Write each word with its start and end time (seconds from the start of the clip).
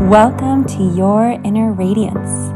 Welcome 0.00 0.64
to 0.64 0.82
Your 0.96 1.38
Inner 1.44 1.74
Radiance, 1.74 2.48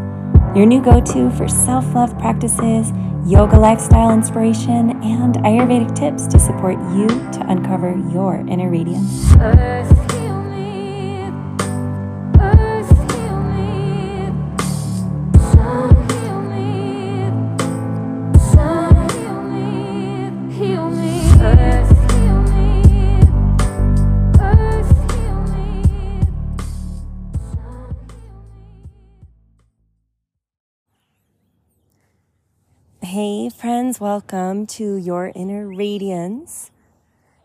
your 0.57 0.65
new 0.65 0.81
go 0.83 0.99
to 0.99 1.31
for 1.33 1.47
self 1.47 1.85
love 1.95 2.19
practices, 2.19 2.91
yoga 3.27 3.59
lifestyle 3.59 4.13
inspiration, 4.13 5.03
and 5.03 5.35
Ayurvedic 5.35 5.95
tips 5.95 6.27
to 6.29 6.41
support 6.41 6.79
you 6.97 7.07
to 7.07 7.45
uncover 7.47 7.99
your 8.11 8.37
inner 8.49 8.71
radiance. 8.71 9.35
Friends, 33.55 34.01
welcome 34.01 34.67
to 34.67 34.97
Your 34.97 35.31
Inner 35.33 35.69
Radiance. 35.69 36.73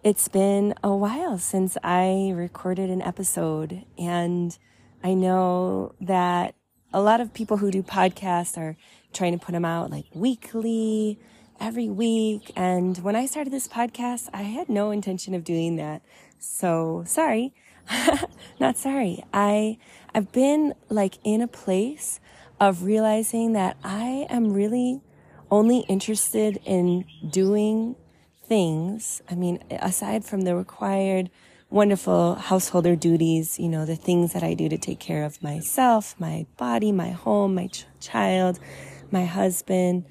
It's 0.03 0.27
been 0.27 0.73
a 0.83 0.93
while 0.93 1.37
since 1.37 1.77
I 1.83 2.33
recorded 2.35 2.89
an 2.89 3.01
episode, 3.01 3.85
and 3.95 4.57
I 5.03 5.13
know 5.13 5.93
that 6.01 6.55
a 6.91 6.99
lot 6.99 7.21
of 7.21 7.33
people 7.33 7.57
who 7.57 7.69
do 7.69 7.83
podcasts 7.83 8.57
are 8.57 8.75
trying 9.13 9.37
to 9.37 9.45
put 9.45 9.51
them 9.51 9.63
out 9.63 9.91
like 9.91 10.05
weekly, 10.11 11.19
every 11.59 11.89
week. 11.89 12.51
And 12.55 12.97
when 12.97 13.15
I 13.15 13.27
started 13.27 13.53
this 13.53 13.67
podcast, 13.67 14.29
I 14.33 14.41
had 14.41 14.67
no 14.67 14.89
intention 14.89 15.35
of 15.35 15.43
doing 15.43 15.75
that. 15.75 16.01
So 16.39 17.03
sorry. 17.05 17.53
Not 18.59 18.77
sorry. 18.77 19.23
I, 19.31 19.77
I've 20.15 20.31
been 20.31 20.73
like 20.89 21.19
in 21.23 21.41
a 21.41 21.47
place 21.47 22.19
of 22.59 22.83
realizing 22.83 23.53
that 23.53 23.77
I 23.83 24.25
am 24.29 24.51
really 24.53 25.01
only 25.51 25.79
interested 25.79 26.59
in 26.65 27.05
doing 27.29 27.95
things. 28.43 29.21
I 29.29 29.35
mean, 29.35 29.63
aside 29.69 30.25
from 30.25 30.41
the 30.41 30.55
required 30.55 31.29
wonderful 31.69 32.35
householder 32.35 32.95
duties, 32.95 33.59
you 33.59 33.69
know, 33.69 33.85
the 33.85 33.95
things 33.95 34.33
that 34.33 34.43
I 34.43 34.53
do 34.55 34.67
to 34.69 34.77
take 34.77 34.99
care 34.99 35.23
of 35.23 35.41
myself, 35.43 36.15
my 36.19 36.47
body, 36.57 36.91
my 36.91 37.11
home, 37.11 37.55
my 37.55 37.67
ch- 37.67 37.85
child, 37.99 38.59
my 39.11 39.25
husband, 39.25 40.05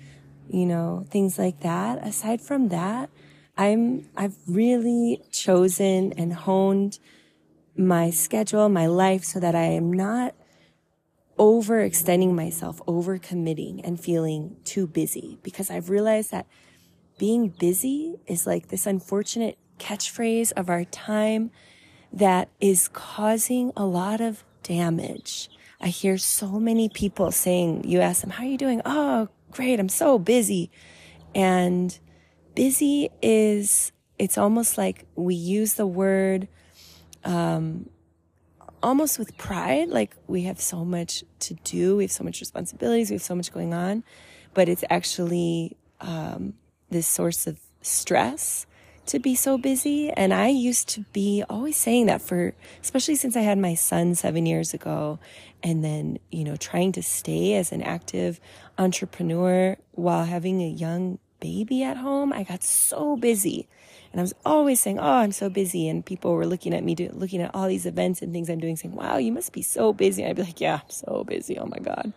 you 0.49 0.67
know, 0.67 1.05
things 1.11 1.39
like 1.39 1.61
that. 1.61 2.07
Aside 2.07 2.41
from 2.41 2.69
that, 2.69 3.11
I'm, 3.57 4.09
I've 4.17 4.37
really 4.47 5.21
chosen 5.33 6.13
and 6.13 6.33
honed 6.33 7.01
my 7.77 8.11
schedule, 8.11 8.69
my 8.69 8.87
life 8.87 9.25
so 9.25 9.41
that 9.41 9.55
I 9.55 9.65
am 9.65 9.93
not 9.93 10.35
overextending 11.39 12.35
myself, 12.35 12.81
overcommitting 12.87 13.81
and 13.85 14.01
feeling 14.01 14.57
too 14.65 14.87
busy 14.87 15.39
because 15.43 15.71
I've 15.71 15.91
realized 15.91 16.31
that 16.33 16.47
being 17.19 17.49
busy 17.49 18.17
is 18.27 18.47
like 18.47 18.69
this 18.69 18.87
unfortunate 18.87 19.59
catchphrase 19.79 20.53
of 20.53 20.69
our 20.69 20.85
time 20.85 21.51
that 22.13 22.49
is 22.61 22.89
causing 22.89 23.73
a 23.77 23.85
lot 23.85 24.21
of 24.21 24.45
damage. 24.63 25.49
I 25.81 25.89
hear 25.89 26.19
so 26.19 26.59
many 26.59 26.89
people 26.89 27.31
saying, 27.31 27.85
you 27.85 28.01
ask 28.01 28.21
them, 28.23 28.31
how 28.31 28.45
are 28.45 28.49
you 28.49 28.59
doing? 28.59 28.83
Oh, 28.85 29.29
great. 29.51 29.79
I'm 29.79 29.89
so 29.89 30.19
busy. 30.19 30.71
And 31.35 31.97
busy 32.55 33.11
is, 33.23 33.93
it's 34.19 34.37
almost 34.37 34.77
like 34.77 35.07
we 35.15 35.35
use 35.35 35.75
the 35.75 35.87
word 35.87 36.49
um, 37.25 37.89
almost 38.83 39.19
with 39.19 39.37
pride, 39.37 39.89
like 39.89 40.17
we 40.27 40.43
have 40.43 40.61
so 40.61 40.85
much 40.85 41.25
to 41.41 41.55
do, 41.65 41.97
we 41.97 42.05
have 42.05 42.13
so 42.13 42.25
much 42.25 42.41
responsibilities, 42.41 43.11
we 43.11 43.15
have 43.15 43.23
so 43.23 43.35
much 43.35 43.53
going 43.53 43.75
on, 43.75 44.05
but 44.55 44.69
it's 44.69 44.85
actually 44.91 45.77
um, 46.01 46.55
this 46.91 47.07
source 47.07 47.47
of 47.47 47.59
stress 47.83 48.67
to 49.07 49.19
be 49.19 49.35
so 49.35 49.59
busy. 49.59 50.11
And 50.11 50.35
I 50.35 50.49
used 50.49 50.89
to 50.91 51.05
be 51.13 51.43
always 51.49 51.77
saying 51.77 52.07
that 52.07 52.21
for, 52.21 52.55
especially 52.83 53.17
since 53.17 53.37
I 53.37 53.41
had 53.41 53.59
my 53.59 53.75
son 53.75 54.15
seven 54.15 54.47
years 54.47 54.75
ago, 54.75 55.19
and 55.63 55.83
then, 55.83 56.19
you 56.31 56.45
know, 56.45 56.57
trying 56.57 56.93
to 56.93 57.03
stay 57.03 57.55
as 57.55 57.73
an 57.73 57.83
active 57.83 58.41
entrepreneur 58.77 59.77
while 59.93 60.25
having 60.25 60.63
a 60.63 60.69
young 60.69 61.19
baby 61.41 61.83
at 61.83 61.97
home, 61.97 62.33
I 62.33 62.43
got 62.43 62.63
so 62.63 63.17
busy. 63.17 63.69
And 64.13 64.21
I 64.21 64.23
was 64.23 64.35
always 64.45 64.81
saying, 64.81 64.99
Oh, 64.99 65.03
I'm 65.03 65.33
so 65.33 65.49
busy. 65.49 65.89
And 65.89 66.05
people 66.05 66.35
were 66.35 66.47
looking 66.47 66.75
at 66.75 66.85
me, 66.85 66.95
do, 66.95 67.11
looking 67.13 67.43
at 67.43 67.55
all 67.55 67.69
these 67.69 67.87
events 67.87 68.23
and 68.23 68.33
things 68.33 68.49
I'm 68.49 68.61
doing, 68.61 68.77
saying, 68.77 68.95
Wow, 68.95 69.19
you 69.19 69.33
must 69.33 69.53
be 69.53 69.63
so 69.63 69.93
busy. 69.93 70.23
And 70.23 70.31
I'd 70.31 70.37
be 70.37 70.43
like, 70.43 70.61
Yeah, 70.61 70.81
I'm 70.83 70.91
so 70.91 71.25
busy. 71.25 71.59
Oh 71.59 71.67
my 71.67 71.79
God. 71.79 72.13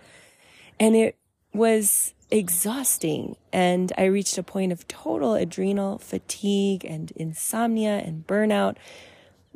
And 0.79 0.95
it 0.95 1.15
was 1.53 2.13
exhausting. 2.29 3.35
And 3.51 3.91
I 3.97 4.05
reached 4.05 4.37
a 4.37 4.43
point 4.43 4.71
of 4.71 4.87
total 4.87 5.35
adrenal 5.35 5.97
fatigue 5.97 6.85
and 6.85 7.11
insomnia 7.11 7.97
and 7.97 8.25
burnout 8.25 8.77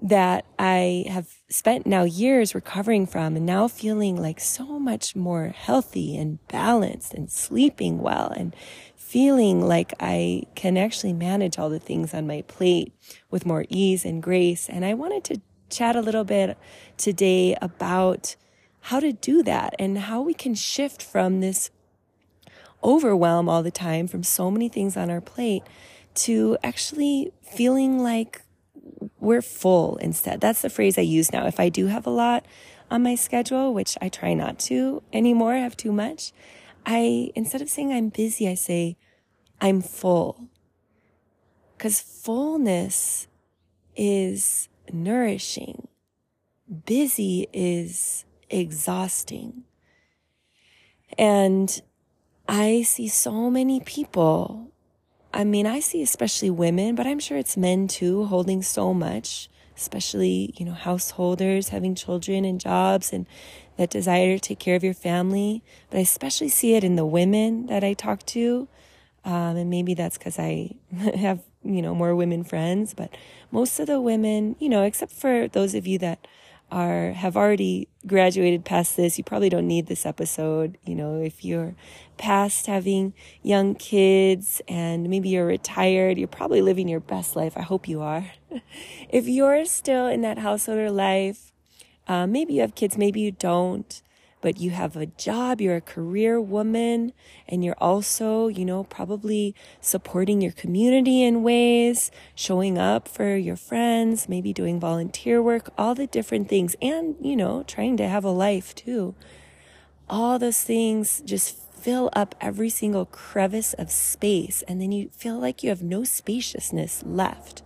that 0.01 0.45
I 0.59 1.05
have 1.07 1.29
spent 1.49 1.85
now 1.87 2.03
years 2.03 2.53
recovering 2.53 3.07
from 3.07 3.37
and 3.37 3.45
now 3.45 3.67
feeling 3.67 4.21
like 4.21 4.41
so 4.41 4.77
much 4.77 5.15
more 5.15 5.53
healthy 5.55 6.17
and 6.17 6.45
balanced 6.49 7.13
and 7.13 7.31
sleeping 7.31 7.99
well 7.99 8.27
and 8.35 8.53
feeling 9.05 9.61
like 9.61 9.93
I 9.99 10.43
can 10.55 10.77
actually 10.77 11.13
manage 11.13 11.59
all 11.59 11.69
the 11.69 11.79
things 11.79 12.11
on 12.11 12.25
my 12.25 12.41
plate 12.47 12.91
with 13.29 13.45
more 13.45 13.65
ease 13.69 14.03
and 14.03 14.21
grace. 14.21 14.67
And 14.67 14.83
I 14.83 14.95
wanted 14.95 15.23
to 15.25 15.41
chat 15.69 15.95
a 15.95 16.01
little 16.01 16.23
bit 16.23 16.57
today 16.97 17.55
about 17.61 18.35
how 18.81 18.99
to 18.99 19.13
do 19.13 19.43
that 19.43 19.75
and 19.77 19.99
how 19.99 20.23
we 20.23 20.33
can 20.33 20.55
shift 20.55 21.03
from 21.03 21.39
this 21.39 21.69
overwhelm 22.83 23.47
all 23.47 23.61
the 23.61 23.69
time 23.69 24.07
from 24.07 24.23
so 24.23 24.49
many 24.49 24.69
things 24.69 24.97
on 24.97 25.11
our 25.11 25.21
plate 25.21 25.61
to 26.15 26.57
actually 26.63 27.31
feeling 27.43 27.99
like 27.99 28.41
we're 29.19 29.43
full 29.43 29.97
instead. 29.97 30.41
That's 30.41 30.63
the 30.63 30.69
phrase 30.69 30.97
I 30.97 31.01
use 31.01 31.31
now. 31.31 31.45
If 31.45 31.59
I 31.59 31.69
do 31.69 31.85
have 31.87 32.07
a 32.07 32.11
lot 32.11 32.43
on 32.89 33.03
my 33.03 33.13
schedule, 33.13 33.71
which 33.71 33.97
I 34.01 34.09
try 34.09 34.33
not 34.33 34.57
to 34.61 35.03
anymore, 35.13 35.53
I 35.53 35.59
have 35.59 35.77
too 35.77 35.91
much, 35.91 36.33
I, 36.85 37.31
instead 37.35 37.61
of 37.61 37.69
saying 37.69 37.91
I'm 37.91 38.09
busy, 38.09 38.47
I 38.47 38.55
say 38.55 38.97
I'm 39.59 39.81
full. 39.81 40.49
Cause 41.77 41.99
fullness 41.99 43.27
is 43.95 44.69
nourishing. 44.91 45.87
Busy 46.85 47.47
is 47.53 48.25
exhausting. 48.49 49.63
And 51.17 51.81
I 52.47 52.83
see 52.83 53.07
so 53.07 53.49
many 53.49 53.79
people. 53.79 54.71
I 55.33 55.43
mean, 55.43 55.67
I 55.67 55.79
see 55.79 56.01
especially 56.01 56.49
women, 56.49 56.95
but 56.95 57.07
I'm 57.07 57.19
sure 57.19 57.37
it's 57.37 57.57
men 57.57 57.87
too, 57.87 58.25
holding 58.25 58.61
so 58.61 58.93
much, 58.93 59.49
especially, 59.75 60.53
you 60.57 60.65
know, 60.65 60.73
householders, 60.73 61.69
having 61.69 61.95
children 61.95 62.45
and 62.45 62.59
jobs 62.59 63.11
and 63.11 63.25
that 63.77 63.89
desire 63.89 64.37
to 64.37 64.39
take 64.39 64.59
care 64.59 64.75
of 64.75 64.83
your 64.83 64.93
family. 64.93 65.63
But 65.89 65.97
I 65.97 66.01
especially 66.01 66.49
see 66.49 66.75
it 66.75 66.83
in 66.83 66.95
the 66.95 67.05
women 67.05 67.67
that 67.67 67.83
I 67.83 67.93
talk 67.93 68.25
to. 68.27 68.67
Um, 69.23 69.57
and 69.57 69.69
maybe 69.69 69.93
that's 69.93 70.17
because 70.17 70.39
I 70.39 70.75
have, 70.91 71.41
you 71.63 71.81
know, 71.81 71.95
more 71.95 72.15
women 72.15 72.43
friends, 72.43 72.93
but 72.93 73.15
most 73.51 73.79
of 73.79 73.87
the 73.87 73.99
women, 73.99 74.55
you 74.59 74.69
know, 74.69 74.83
except 74.83 75.11
for 75.11 75.47
those 75.47 75.73
of 75.75 75.87
you 75.87 75.97
that 75.99 76.27
are 76.75 77.13
have 77.13 77.37
already 77.37 77.87
graduated 78.05 78.65
past 78.65 78.97
this, 78.97 79.17
you 79.17 79.23
probably 79.23 79.47
don't 79.47 79.65
need 79.65 79.87
this 79.87 80.05
episode. 80.05 80.77
You 80.85 80.93
know, 80.93 81.21
if 81.21 81.45
you're 81.45 81.73
past 82.17 82.67
having 82.67 83.13
young 83.41 83.75
kids 83.75 84.61
and 84.67 85.09
maybe 85.09 85.29
you're 85.29 85.45
retired, 85.45 86.17
you're 86.17 86.27
probably 86.27 86.61
living 86.61 86.89
your 86.89 86.99
best 86.99 87.33
life. 87.33 87.53
I 87.55 87.61
hope 87.61 87.87
you 87.87 88.01
are. 88.01 88.31
if 89.09 89.25
you're 89.25 89.63
still 89.63 90.07
in 90.07 90.19
that 90.21 90.39
householder 90.39 90.91
life, 90.91 91.53
uh, 92.09 92.27
maybe 92.27 92.55
you 92.55 92.61
have 92.61 92.75
kids, 92.75 92.97
maybe 92.97 93.21
you 93.21 93.31
don't, 93.31 94.01
but 94.41 94.59
you 94.59 94.69
have 94.71 94.95
a 94.95 95.07
job, 95.07 95.59
you're 95.59 95.77
a 95.77 95.81
career 95.81 96.39
woman, 96.39 97.13
and 97.47 97.63
you're 97.63 97.77
also, 97.79 98.47
you 98.47 98.63
know, 98.63 98.83
probably 98.83 99.55
supporting 99.81 100.41
your 100.41 100.51
community 100.51 101.23
in 101.23 101.41
ways, 101.41 102.11
showing 102.35 102.77
up 102.77 103.07
for 103.07 103.35
your 103.35 103.55
friends, 103.55 104.29
maybe 104.29 104.53
doing 104.53 104.79
volunteer 104.79 105.41
work, 105.41 105.71
all 105.77 105.95
the 105.95 106.07
different 106.07 106.47
things, 106.47 106.75
and, 106.81 107.15
you 107.19 107.35
know, 107.35 107.63
trying 107.63 107.97
to 107.97 108.07
have 108.07 108.23
a 108.23 108.29
life 108.29 108.75
too. 108.75 109.15
All 110.07 110.37
those 110.37 110.61
things 110.61 111.21
just 111.25 111.57
fill 111.57 112.09
up 112.13 112.35
every 112.41 112.69
single 112.69 113.05
crevice 113.05 113.73
of 113.73 113.89
space, 113.91 114.63
and 114.67 114.81
then 114.81 114.91
you 114.91 115.09
feel 115.11 115.39
like 115.39 115.63
you 115.63 115.69
have 115.69 115.83
no 115.83 116.03
spaciousness 116.03 117.03
left. 117.05 117.63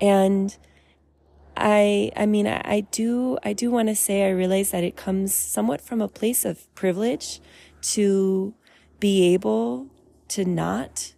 And 0.00 0.56
I 1.62 2.10
I 2.16 2.26
mean 2.26 2.48
I, 2.48 2.60
I 2.64 2.80
do 2.80 3.38
I 3.44 3.52
do 3.52 3.70
want 3.70 3.88
to 3.88 3.94
say 3.94 4.26
I 4.26 4.30
realize 4.30 4.72
that 4.72 4.82
it 4.82 4.96
comes 4.96 5.32
somewhat 5.32 5.80
from 5.80 6.00
a 6.02 6.08
place 6.08 6.44
of 6.44 6.72
privilege 6.74 7.40
to 7.94 8.54
be 8.98 9.32
able 9.32 9.86
to 10.28 10.44
not 10.44 11.14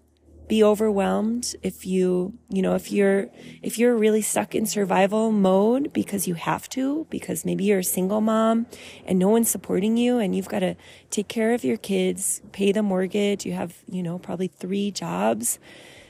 be 0.47 0.63
overwhelmed 0.63 1.55
if 1.63 1.87
you 1.87 2.35
you 2.51 2.61
know 2.61 2.75
if 2.75 2.93
you're 2.93 3.29
if 3.63 3.79
you're 3.79 3.97
really 3.97 4.21
stuck 4.21 4.55
in 4.55 4.67
survival 4.67 5.33
mode 5.33 5.91
because 5.95 6.29
you 6.29 6.35
have 6.35 6.69
to 6.69 7.07
because 7.09 7.47
maybe 7.47 7.65
you're 7.65 7.79
a 7.79 7.85
single 7.85 8.21
mom 8.21 8.67
and 9.07 9.19
no 9.19 9.31
one's 9.31 9.49
supporting 9.49 9.97
you 9.97 10.19
and 10.19 10.37
you've 10.37 10.49
got 10.49 10.59
to 10.59 10.77
take 11.09 11.29
care 11.29 11.55
of 11.55 11.65
your 11.65 11.79
kids 11.79 12.43
pay 12.53 12.73
the 12.73 12.83
mortgage. 12.83 13.47
You 13.47 13.55
have 13.55 13.79
you 13.89 14.03
know 14.03 14.19
probably 14.19 14.49
three 14.49 14.91
jobs 14.91 15.59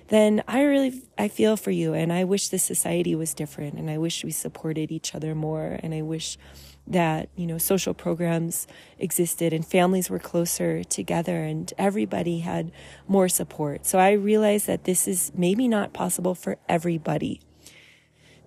then 0.08 0.42
i 0.46 0.62
really 0.62 1.02
i 1.18 1.28
feel 1.28 1.56
for 1.56 1.70
you 1.70 1.94
and 1.94 2.12
i 2.12 2.24
wish 2.24 2.48
the 2.48 2.58
society 2.58 3.14
was 3.14 3.34
different 3.34 3.74
and 3.74 3.90
i 3.90 3.98
wish 3.98 4.24
we 4.24 4.30
supported 4.30 4.90
each 4.90 5.14
other 5.14 5.34
more 5.34 5.78
and 5.82 5.94
i 5.94 6.02
wish 6.02 6.38
that 6.86 7.28
you 7.34 7.46
know 7.46 7.58
social 7.58 7.94
programs 7.94 8.66
existed 8.98 9.52
and 9.52 9.66
families 9.66 10.10
were 10.10 10.18
closer 10.18 10.84
together 10.84 11.42
and 11.42 11.72
everybody 11.78 12.40
had 12.40 12.70
more 13.08 13.28
support. 13.28 13.86
So 13.86 13.98
i 13.98 14.12
realized 14.12 14.66
that 14.66 14.84
this 14.84 15.08
is 15.08 15.32
maybe 15.34 15.66
not 15.68 15.92
possible 15.92 16.34
for 16.34 16.58
everybody. 16.68 17.40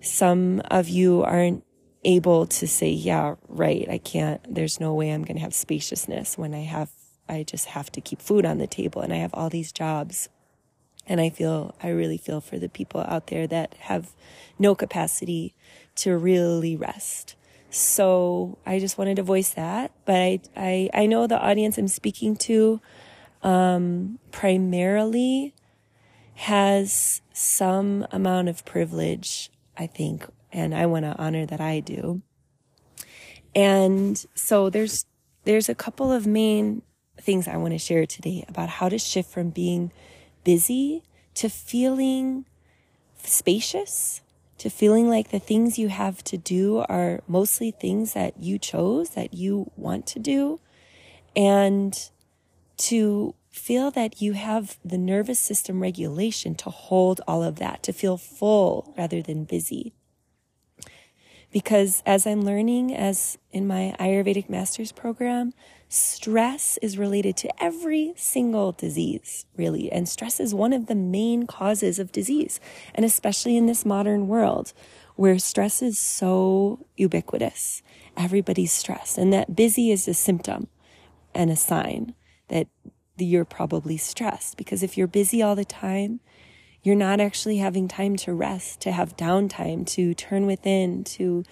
Some 0.00 0.62
of 0.70 0.88
you 0.88 1.24
aren't 1.24 1.64
able 2.04 2.46
to 2.46 2.68
say 2.68 2.88
yeah 2.88 3.34
right 3.48 3.88
i 3.90 3.98
can't 3.98 4.54
there's 4.54 4.78
no 4.78 4.94
way 4.94 5.10
i'm 5.10 5.24
going 5.24 5.34
to 5.34 5.42
have 5.42 5.52
spaciousness 5.52 6.38
when 6.38 6.54
i 6.54 6.62
have 6.62 6.88
i 7.28 7.42
just 7.42 7.66
have 7.66 7.90
to 7.90 8.00
keep 8.00 8.22
food 8.22 8.46
on 8.46 8.58
the 8.58 8.68
table 8.68 9.02
and 9.02 9.12
i 9.12 9.16
have 9.16 9.34
all 9.34 9.50
these 9.50 9.72
jobs 9.72 10.28
and 11.08 11.20
i 11.20 11.28
feel 11.28 11.74
i 11.82 11.88
really 11.88 12.18
feel 12.18 12.40
for 12.40 12.58
the 12.58 12.68
people 12.68 13.00
out 13.08 13.26
there 13.28 13.46
that 13.46 13.74
have 13.80 14.12
no 14.58 14.74
capacity 14.74 15.54
to 15.94 16.16
really 16.16 16.76
rest 16.76 17.34
so 17.70 18.58
I 18.64 18.78
just 18.78 18.96
wanted 18.96 19.16
to 19.16 19.22
voice 19.22 19.50
that. 19.50 19.92
But 20.04 20.14
I, 20.14 20.48
I, 20.56 20.90
I 20.94 21.06
know 21.06 21.26
the 21.26 21.38
audience 21.38 21.78
I'm 21.78 21.88
speaking 21.88 22.36
to 22.36 22.80
um, 23.42 24.18
primarily 24.30 25.54
has 26.34 27.20
some 27.32 28.06
amount 28.10 28.48
of 28.48 28.64
privilege, 28.64 29.50
I 29.76 29.86
think, 29.86 30.26
and 30.52 30.74
I 30.74 30.86
want 30.86 31.04
to 31.04 31.16
honor 31.18 31.44
that 31.46 31.60
I 31.60 31.80
do. 31.80 32.22
And 33.54 34.24
so 34.34 34.70
there's 34.70 35.04
there's 35.44 35.68
a 35.68 35.74
couple 35.74 36.12
of 36.12 36.26
main 36.26 36.82
things 37.20 37.48
I 37.48 37.56
want 37.56 37.72
to 37.72 37.78
share 37.78 38.06
today 38.06 38.44
about 38.48 38.68
how 38.68 38.88
to 38.88 38.98
shift 38.98 39.30
from 39.30 39.50
being 39.50 39.92
busy 40.48 41.02
to 41.34 41.50
feeling 41.50 42.46
spacious 43.22 44.22
to 44.58 44.68
feeling 44.68 45.08
like 45.08 45.30
the 45.30 45.38
things 45.38 45.78
you 45.78 45.88
have 45.88 46.22
to 46.24 46.36
do 46.36 46.84
are 46.88 47.20
mostly 47.28 47.70
things 47.70 48.12
that 48.14 48.40
you 48.40 48.58
chose, 48.58 49.10
that 49.10 49.32
you 49.32 49.70
want 49.76 50.06
to 50.06 50.18
do, 50.18 50.58
and 51.36 52.10
to 52.76 53.34
feel 53.50 53.90
that 53.90 54.20
you 54.20 54.32
have 54.32 54.78
the 54.84 54.98
nervous 54.98 55.38
system 55.38 55.80
regulation 55.80 56.54
to 56.56 56.70
hold 56.70 57.20
all 57.26 57.42
of 57.42 57.56
that, 57.56 57.82
to 57.84 57.92
feel 57.92 58.16
full 58.16 58.92
rather 58.96 59.22
than 59.22 59.44
busy. 59.44 59.92
Because 61.52 62.02
as 62.04 62.26
I'm 62.26 62.42
learning, 62.42 62.94
as 62.94 63.38
in 63.52 63.66
my 63.66 63.94
Ayurvedic 64.00 64.48
master's 64.48 64.92
program, 64.92 65.54
stress 65.88 66.78
is 66.82 66.98
related 66.98 67.36
to 67.38 67.62
every 67.62 68.12
single 68.16 68.72
disease, 68.72 69.46
really. 69.56 69.90
And 69.90 70.08
stress 70.08 70.38
is 70.38 70.54
one 70.54 70.72
of 70.72 70.86
the 70.86 70.94
main 70.94 71.46
causes 71.46 71.98
of 71.98 72.12
disease. 72.12 72.60
And 72.94 73.04
especially 73.04 73.56
in 73.56 73.66
this 73.66 73.84
modern 73.84 74.28
world 74.28 74.72
where 75.16 75.38
stress 75.38 75.82
is 75.82 75.98
so 75.98 76.86
ubiquitous, 76.96 77.82
everybody's 78.16 78.72
stressed. 78.72 79.18
And 79.18 79.32
that 79.32 79.56
busy 79.56 79.90
is 79.90 80.06
a 80.06 80.14
symptom 80.14 80.68
and 81.34 81.50
a 81.50 81.56
sign 81.56 82.14
that 82.48 82.68
you're 83.16 83.44
probably 83.44 83.96
stressed. 83.96 84.56
Because 84.56 84.82
if 84.82 84.96
you're 84.96 85.06
busy 85.06 85.42
all 85.42 85.56
the 85.56 85.64
time, 85.64 86.20
you're 86.82 86.94
not 86.94 87.20
actually 87.20 87.58
having 87.58 87.88
time 87.88 88.16
to 88.16 88.32
rest, 88.32 88.80
to 88.82 88.92
have 88.92 89.16
downtime, 89.16 89.86
to 89.86 90.14
turn 90.14 90.46
within, 90.46 91.02
to 91.04 91.44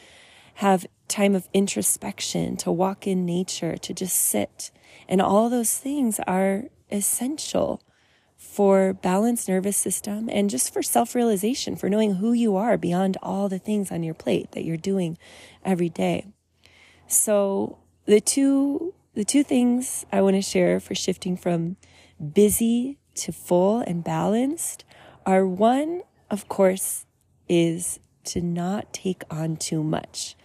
have 0.54 0.86
time 1.08 1.34
of 1.34 1.48
introspection, 1.52 2.56
to 2.58 2.70
walk 2.70 3.06
in 3.06 3.24
nature, 3.24 3.76
to 3.76 3.94
just 3.94 4.16
sit. 4.16 4.70
And 5.08 5.20
all 5.20 5.48
those 5.48 5.76
things 5.78 6.20
are 6.26 6.64
essential 6.90 7.80
for 8.36 8.92
balanced 8.92 9.48
nervous 9.48 9.76
system 9.76 10.28
and 10.30 10.50
just 10.50 10.72
for 10.72 10.82
self-realization, 10.82 11.76
for 11.76 11.88
knowing 11.88 12.16
who 12.16 12.32
you 12.32 12.56
are 12.56 12.76
beyond 12.76 13.16
all 13.22 13.48
the 13.48 13.58
things 13.58 13.90
on 13.90 14.02
your 14.02 14.14
plate 14.14 14.52
that 14.52 14.64
you're 14.64 14.76
doing 14.76 15.16
every 15.64 15.88
day. 15.88 16.26
So 17.06 17.78
the 18.04 18.20
two 18.20 18.94
the 19.14 19.24
two 19.24 19.42
things 19.42 20.04
I 20.12 20.20
want 20.20 20.36
to 20.36 20.42
share 20.42 20.78
for 20.78 20.94
shifting 20.94 21.38
from 21.38 21.76
busy 22.34 22.98
to 23.14 23.32
full 23.32 23.80
and 23.80 24.04
balanced 24.04 24.84
are 25.24 25.46
one, 25.46 26.02
of 26.30 26.48
course, 26.48 27.06
is 27.48 27.98
to 28.24 28.42
not 28.42 28.92
take 28.92 29.22
on 29.30 29.56
too 29.56 29.82
much. 29.82 30.36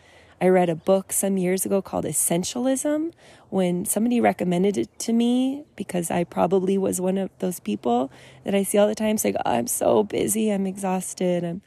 I 0.41 0.47
read 0.47 0.69
a 0.69 0.75
book 0.75 1.13
some 1.13 1.37
years 1.37 1.67
ago 1.67 1.83
called 1.83 2.03
Essentialism 2.03 3.13
when 3.49 3.85
somebody 3.85 4.19
recommended 4.19 4.75
it 4.75 4.99
to 4.99 5.13
me 5.13 5.65
because 5.75 6.09
I 6.09 6.23
probably 6.23 6.79
was 6.79 6.99
one 6.99 7.19
of 7.19 7.29
those 7.37 7.59
people 7.59 8.11
that 8.43 8.55
I 8.55 8.63
see 8.63 8.79
all 8.79 8.87
the 8.87 8.95
time. 8.95 9.15
It's 9.15 9.23
like, 9.23 9.35
oh, 9.45 9.51
I'm 9.51 9.67
so 9.67 10.03
busy, 10.03 10.49
I'm 10.49 10.65
exhausted, 10.65 11.43
I'm, 11.43 11.61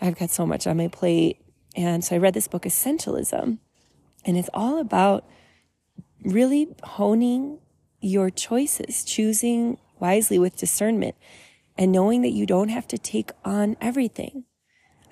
I've 0.00 0.18
got 0.18 0.30
so 0.30 0.44
much 0.44 0.66
on 0.66 0.78
my 0.78 0.88
plate. 0.88 1.38
And 1.76 2.04
so 2.04 2.16
I 2.16 2.18
read 2.18 2.34
this 2.34 2.48
book, 2.48 2.64
Essentialism, 2.64 3.58
and 4.24 4.36
it's 4.36 4.50
all 4.52 4.78
about 4.78 5.24
really 6.24 6.74
honing 6.82 7.60
your 8.00 8.30
choices, 8.30 9.04
choosing 9.04 9.78
wisely 10.00 10.40
with 10.40 10.56
discernment, 10.56 11.14
and 11.78 11.92
knowing 11.92 12.22
that 12.22 12.32
you 12.32 12.46
don't 12.46 12.68
have 12.68 12.88
to 12.88 12.98
take 12.98 13.30
on 13.44 13.76
everything. 13.80 14.44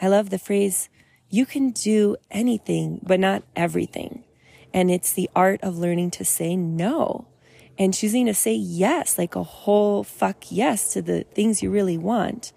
I 0.03 0.09
love 0.09 0.31
the 0.31 0.39
phrase, 0.39 0.89
you 1.31 1.47
can 1.47 1.71
do 1.71 2.17
anything, 2.31 3.00
but 3.03 3.21
not 3.21 3.44
everything. 3.56 4.25
And 4.75 4.91
it's 4.91 5.12
the 5.12 5.31
art 5.35 5.61
of 5.62 5.79
learning 5.79 6.11
to 6.12 6.25
say 6.25 6.56
no 6.56 7.27
and 7.79 7.94
choosing 7.94 8.27
to 8.27 8.35
say 8.35 8.53
yes, 8.53 9.17
like 9.17 9.37
a 9.37 9.43
whole 9.43 10.05
fuck 10.05 10.50
yes 10.50 10.93
to 10.93 11.00
the 11.00 11.25
things 11.25 11.62
you 11.62 11.71
really 11.71 11.97
want. 11.97 12.53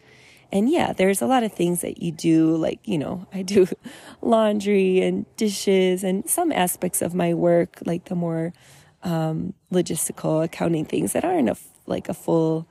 And 0.52 0.70
yeah, 0.70 0.94
there's 0.94 1.22
a 1.22 1.26
lot 1.26 1.44
of 1.44 1.54
things 1.54 1.82
that 1.82 2.02
you 2.02 2.12
do, 2.12 2.56
like, 2.56 2.88
you 2.88 2.98
know, 2.98 3.26
I 3.34 3.42
do 3.42 3.68
laundry 4.22 5.02
and 5.02 5.26
dishes 5.38 6.04
and 6.04 6.30
some 6.30 6.52
aspects 6.52 7.02
of 7.02 7.16
my 7.16 7.34
work, 7.34 7.80
like 7.86 8.06
the 8.06 8.16
more 8.16 8.54
um, 9.02 9.54
logistical 9.72 10.44
accounting 10.44 10.86
things 10.86 11.14
that 11.14 11.26
aren't 11.26 11.50
a, 11.50 11.56
like 11.88 12.10
a 12.10 12.14
full 12.14 12.68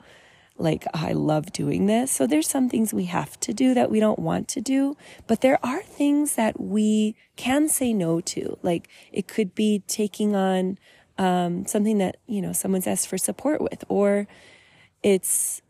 like 0.57 0.85
I 0.93 1.13
love 1.13 1.51
doing 1.51 1.87
this. 1.87 2.11
So 2.11 2.27
there's 2.27 2.47
some 2.47 2.69
things 2.69 2.93
we 2.93 3.05
have 3.05 3.39
to 3.41 3.53
do 3.53 3.73
that 3.73 3.89
we 3.89 3.99
don't 3.99 4.19
want 4.19 4.47
to 4.49 4.61
do, 4.61 4.95
but 5.27 5.41
there 5.41 5.59
are 5.65 5.81
things 5.81 6.35
that 6.35 6.59
we 6.59 7.15
can 7.35 7.67
say 7.67 7.93
no 7.93 8.21
to. 8.21 8.57
Like 8.61 8.87
it 9.11 9.27
could 9.27 9.55
be 9.55 9.83
taking 9.87 10.35
on 10.35 10.77
um, 11.17 11.65
something 11.65 11.97
that 11.99 12.17
you 12.27 12.41
know 12.41 12.53
someone's 12.53 12.87
asked 12.87 13.07
for 13.07 13.17
support 13.17 13.61
with, 13.61 13.83
or 13.87 14.27
it's 15.01 15.61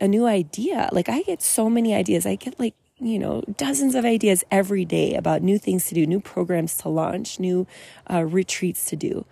a 0.00 0.08
new 0.08 0.26
idea. 0.26 0.88
Like 0.92 1.08
I 1.08 1.22
get 1.22 1.40
so 1.40 1.70
many 1.70 1.94
ideas. 1.94 2.26
I 2.26 2.34
get 2.34 2.58
like 2.58 2.74
you 2.98 3.18
know 3.18 3.42
dozens 3.56 3.94
of 3.94 4.04
ideas 4.04 4.44
every 4.50 4.84
day 4.84 5.14
about 5.14 5.42
new 5.42 5.58
things 5.58 5.86
to 5.88 5.94
do, 5.94 6.06
new 6.06 6.20
programs 6.20 6.76
to 6.78 6.88
launch, 6.88 7.38
new 7.38 7.66
uh, 8.10 8.24
retreats 8.24 8.86
to 8.90 8.96
do. 8.96 9.26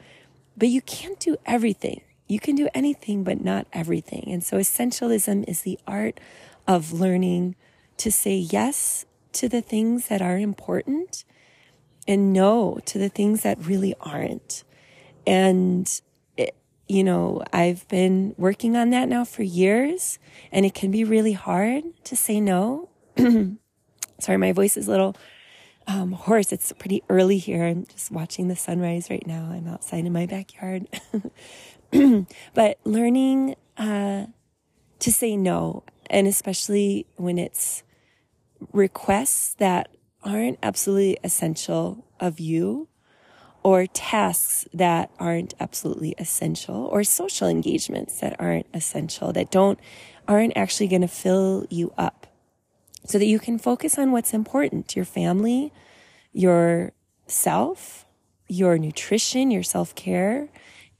But 0.56 0.68
you 0.68 0.80
can't 0.82 1.18
do 1.18 1.36
everything. 1.44 2.02
You 2.32 2.40
can 2.40 2.56
do 2.56 2.66
anything, 2.72 3.24
but 3.24 3.44
not 3.44 3.66
everything. 3.74 4.24
And 4.32 4.42
so 4.42 4.56
essentialism 4.56 5.46
is 5.46 5.60
the 5.60 5.78
art 5.86 6.18
of 6.66 6.90
learning 6.90 7.56
to 7.98 8.10
say 8.10 8.36
yes 8.36 9.04
to 9.34 9.50
the 9.50 9.60
things 9.60 10.08
that 10.08 10.22
are 10.22 10.38
important 10.38 11.24
and 12.08 12.32
no 12.32 12.78
to 12.86 12.98
the 12.98 13.10
things 13.10 13.42
that 13.42 13.58
really 13.66 13.94
aren't. 14.00 14.64
And, 15.26 15.86
it, 16.38 16.56
you 16.88 17.04
know, 17.04 17.42
I've 17.52 17.86
been 17.88 18.34
working 18.38 18.78
on 18.78 18.88
that 18.90 19.10
now 19.10 19.26
for 19.26 19.42
years 19.42 20.18
and 20.50 20.64
it 20.64 20.72
can 20.72 20.90
be 20.90 21.04
really 21.04 21.34
hard 21.34 21.84
to 22.04 22.16
say 22.16 22.40
no. 22.40 22.88
Sorry, 24.20 24.38
my 24.38 24.52
voice 24.52 24.78
is 24.78 24.88
a 24.88 24.90
little 24.90 25.16
um, 25.86 26.12
hoarse. 26.12 26.52
It's 26.52 26.72
pretty 26.72 27.02
early 27.08 27.38
here. 27.38 27.64
I'm 27.64 27.84
just 27.86 28.10
watching 28.10 28.48
the 28.48 28.56
sunrise 28.56 29.10
right 29.10 29.26
now. 29.26 29.50
I'm 29.52 29.68
outside 29.68 30.06
in 30.06 30.12
my 30.12 30.24
backyard. 30.24 30.88
but 32.54 32.78
learning 32.84 33.54
uh, 33.76 34.26
to 34.98 35.12
say 35.12 35.36
no, 35.36 35.84
and 36.08 36.26
especially 36.26 37.06
when 37.16 37.38
it's 37.38 37.82
requests 38.72 39.54
that 39.54 39.88
aren't 40.22 40.58
absolutely 40.62 41.18
essential 41.24 42.06
of 42.20 42.40
you, 42.40 42.88
or 43.62 43.86
tasks 43.86 44.66
that 44.72 45.10
aren't 45.18 45.54
absolutely 45.60 46.14
essential, 46.18 46.86
or 46.86 47.04
social 47.04 47.48
engagements 47.48 48.20
that 48.20 48.36
aren't 48.40 48.66
essential, 48.72 49.32
that 49.32 49.50
don't 49.50 49.78
aren't 50.28 50.56
actually 50.56 50.86
going 50.86 51.02
to 51.02 51.08
fill 51.08 51.66
you 51.68 51.92
up, 51.98 52.26
so 53.04 53.18
that 53.18 53.26
you 53.26 53.38
can 53.38 53.58
focus 53.58 53.98
on 53.98 54.12
what's 54.12 54.32
important: 54.32 54.96
your 54.96 55.04
family, 55.04 55.72
your 56.32 56.92
self, 57.26 58.06
your 58.48 58.78
nutrition, 58.78 59.50
your 59.50 59.62
self 59.62 59.94
care 59.94 60.48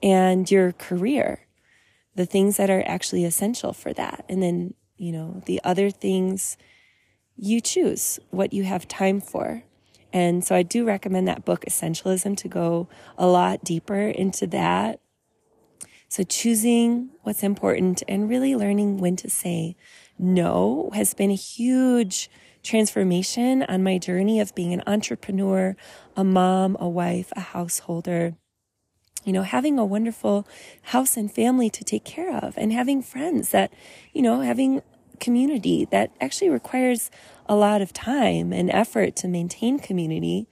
and 0.02 0.50
your 0.50 0.72
career. 0.72 1.46
the 2.14 2.26
things 2.26 2.56
that 2.56 2.70
are 2.70 2.82
actually 2.86 3.24
essential 3.24 3.72
for 3.72 3.92
that. 3.94 4.24
And 4.28 4.42
then, 4.42 4.74
you 4.96 5.12
know, 5.12 5.42
the 5.46 5.60
other 5.64 5.90
things 5.90 6.56
you 7.36 7.60
choose 7.60 8.20
what 8.30 8.52
you 8.52 8.64
have 8.64 8.86
time 8.86 9.20
for. 9.20 9.64
And 10.12 10.44
so 10.44 10.54
I 10.54 10.62
do 10.62 10.84
recommend 10.84 11.26
that 11.28 11.44
book, 11.44 11.64
Essentialism, 11.66 12.36
to 12.36 12.48
go 12.48 12.88
a 13.16 13.26
lot 13.26 13.64
deeper 13.64 14.08
into 14.08 14.46
that. 14.48 15.00
So 16.08 16.22
choosing 16.22 17.08
what's 17.22 17.42
important 17.42 18.02
and 18.06 18.28
really 18.28 18.54
learning 18.54 18.98
when 18.98 19.16
to 19.16 19.30
say 19.30 19.76
no 20.18 20.90
has 20.92 21.14
been 21.14 21.30
a 21.30 21.34
huge 21.34 22.30
transformation 22.62 23.62
on 23.62 23.82
my 23.82 23.96
journey 23.96 24.38
of 24.38 24.54
being 24.54 24.74
an 24.74 24.82
entrepreneur, 24.86 25.74
a 26.14 26.22
mom, 26.22 26.76
a 26.78 26.88
wife, 26.88 27.32
a 27.34 27.40
householder. 27.40 28.36
You 29.24 29.32
know, 29.32 29.42
having 29.42 29.78
a 29.78 29.84
wonderful 29.84 30.46
house 30.82 31.16
and 31.16 31.32
family 31.32 31.70
to 31.70 31.84
take 31.84 32.04
care 32.04 32.36
of 32.36 32.54
and 32.56 32.72
having 32.72 33.02
friends 33.02 33.50
that, 33.50 33.72
you 34.12 34.22
know, 34.22 34.40
having 34.40 34.82
community 35.20 35.86
that 35.92 36.10
actually 36.20 36.50
requires 36.50 37.10
a 37.46 37.54
lot 37.54 37.80
of 37.80 37.92
time 37.92 38.52
and 38.52 38.70
effort 38.70 39.14
to 39.16 39.28
maintain 39.28 39.78
community. 39.78 40.48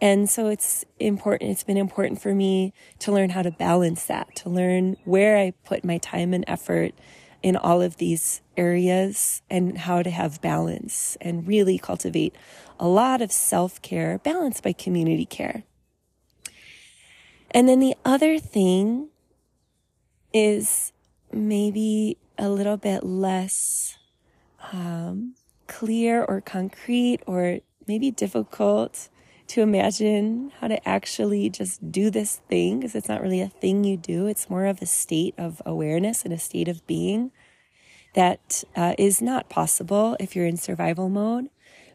And 0.00 0.28
so 0.28 0.48
it's 0.48 0.84
important, 1.00 1.50
it's 1.50 1.64
been 1.64 1.78
important 1.78 2.20
for 2.20 2.34
me 2.34 2.74
to 2.98 3.12
learn 3.12 3.30
how 3.30 3.40
to 3.42 3.50
balance 3.50 4.04
that, 4.06 4.36
to 4.36 4.50
learn 4.50 4.96
where 5.04 5.38
I 5.38 5.54
put 5.64 5.84
my 5.84 5.96
time 5.98 6.34
and 6.34 6.44
effort 6.46 6.92
in 7.42 7.56
all 7.56 7.80
of 7.80 7.96
these 7.96 8.42
areas 8.56 9.42
and 9.50 9.78
how 9.78 10.02
to 10.02 10.10
have 10.10 10.40
balance 10.40 11.16
and 11.20 11.46
really 11.46 11.78
cultivate 11.78 12.34
a 12.78 12.86
lot 12.86 13.22
of 13.22 13.30
self 13.30 13.80
care 13.82 14.18
balanced 14.18 14.62
by 14.62 14.72
community 14.72 15.26
care. 15.26 15.64
And 17.54 17.68
then 17.68 17.78
the 17.78 17.94
other 18.04 18.40
thing 18.40 19.10
is 20.32 20.92
maybe 21.32 22.18
a 22.36 22.48
little 22.48 22.76
bit 22.76 23.04
less 23.04 23.96
um, 24.72 25.36
clear 25.68 26.24
or 26.24 26.40
concrete 26.40 27.20
or 27.26 27.60
maybe 27.86 28.10
difficult 28.10 29.08
to 29.46 29.60
imagine 29.60 30.50
how 30.58 30.66
to 30.66 30.88
actually 30.88 31.48
just 31.48 31.92
do 31.92 32.10
this 32.10 32.40
thing 32.48 32.80
because 32.80 32.96
it's 32.96 33.08
not 33.08 33.22
really 33.22 33.40
a 33.40 33.48
thing 33.48 33.84
you 33.84 33.96
do. 33.96 34.26
It's 34.26 34.50
more 34.50 34.66
of 34.66 34.82
a 34.82 34.86
state 34.86 35.34
of 35.38 35.62
awareness 35.64 36.24
and 36.24 36.32
a 36.32 36.38
state 36.38 36.66
of 36.66 36.84
being 36.88 37.30
that 38.14 38.64
uh, 38.74 38.94
is 38.98 39.22
not 39.22 39.48
possible 39.48 40.16
if 40.18 40.34
you're 40.34 40.46
in 40.46 40.56
survival 40.56 41.08
mode. 41.08 41.50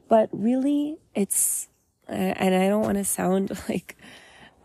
But 0.07 0.29
really, 0.31 0.97
it's, 1.15 1.67
uh, 2.07 2.13
and 2.13 2.55
I 2.55 2.67
don't 2.69 2.83
want 2.83 2.97
to 2.97 3.05
sound 3.05 3.51
like, 3.69 3.97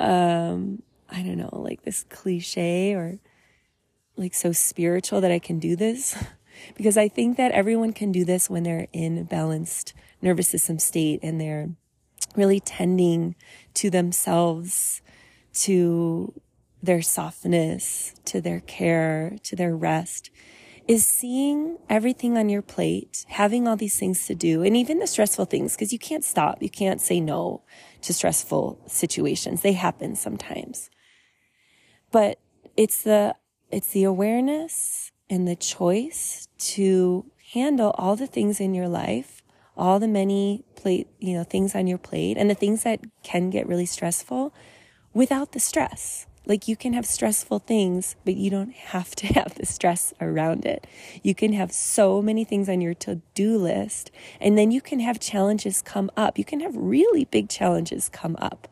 um, 0.01 0.83
I 1.11 1.23
don't 1.23 1.39
know, 1.39 1.51
like 1.53 1.83
this 1.83 2.05
cliche 2.09 2.95
or 2.95 3.19
like 4.17 4.35
so 4.35 4.53
spiritual 4.53 5.21
that 5.21 5.31
I 5.31 5.39
can 5.39 5.59
do 5.59 5.77
this. 5.77 6.17
because 6.77 6.97
I 6.97 7.09
think 7.09 7.37
that 7.37 7.53
everyone 7.53 7.93
can 7.93 8.13
do 8.13 8.25
this 8.25 8.49
when 8.49 8.63
they're 8.63 8.87
in 8.93 9.25
balanced 9.25 9.93
nervous 10.23 10.49
system 10.49 10.79
state 10.79 11.21
and 11.23 11.41
they're 11.41 11.71
really 12.37 12.61
tending 12.61 13.35
to 13.75 13.91
themselves, 13.91 15.03
to 15.53 16.33
their 16.83 17.03
softness, 17.03 18.15
to 18.25 18.41
their 18.41 18.61
care, 18.61 19.37
to 19.43 19.57
their 19.57 19.77
rest 19.77 20.31
is 20.87 21.07
seeing 21.07 21.79
everything 21.88 22.37
on 22.37 22.49
your 22.49 22.62
plate, 22.62 23.25
having 23.29 23.67
all 23.67 23.76
these 23.76 23.99
things 23.99 24.26
to 24.26 24.35
do, 24.35 24.62
and 24.62 24.76
even 24.76 24.99
the 24.99 25.07
stressful 25.07 25.47
things, 25.47 25.75
because 25.75 25.93
you 25.93 25.99
can't 25.99 26.25
stop. 26.25 26.62
You 26.62 26.69
can't 26.69 27.00
say 27.00 27.21
no 27.21 27.62
to 28.03 28.12
stressful 28.12 28.81
situations. 28.87 29.62
They 29.62 29.73
happen 29.73 30.14
sometimes. 30.14 30.91
But 32.12 32.38
it's 32.76 33.03
the, 33.03 33.35
it's 33.71 33.91
the 33.91 34.05
awareness 34.05 35.11
and 35.31 35.49
the 35.49 35.57
choice 35.57 36.49
to 36.59 37.31
handle 37.53 37.95
all 37.97 38.17
the 38.17 38.26
things 38.26 38.61
in 38.61 38.75
your 38.75 38.88
life, 38.88 39.43
all 39.76 39.99
the 39.99 40.09
many 40.09 40.64
plate, 40.76 41.09
you 41.19 41.35
know, 41.35 41.45
things 41.45 41.75
on 41.75 41.87
your 41.87 41.99
plate 41.99 42.37
and 42.37 42.50
the 42.50 42.55
things 42.55 42.83
that 42.83 43.00
can 43.23 43.49
get 43.50 43.67
really 43.67 43.87
stressful 43.87 44.55
without 45.14 45.53
the 45.53 45.61
stress. 45.61 46.26
Like 46.47 46.69
you 46.69 46.77
can 46.77 46.93
have 46.93 47.07
stressful 47.07 47.61
things, 47.61 48.17
but 48.25 48.37
you 48.37 48.51
don't 48.51 48.73
have 48.73 49.15
to 49.17 49.27
have 49.35 49.55
the 49.55 49.67
stress 49.67 50.13
around 50.21 50.67
it. 50.67 50.87
You 51.23 51.35
can 51.35 51.53
have 51.53 51.73
so 51.73 52.21
many 52.21 52.45
things 52.45 52.69
on 52.69 52.81
your 52.81 52.95
to 52.95 53.21
do 53.35 53.57
list, 53.57 54.11
and 54.41 54.59
then 54.59 54.71
you 54.71 54.81
can 54.81 55.01
have 55.01 55.21
challenges 55.21 55.83
come 55.83 56.11
up. 56.17 56.39
You 56.39 56.45
can 56.45 56.61
have 56.61 56.77
really 56.77 57.25
big 57.25 57.49
challenges 57.49 58.09
come 58.09 58.37
up 58.41 58.69